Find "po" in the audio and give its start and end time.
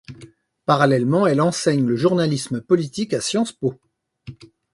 3.51-3.79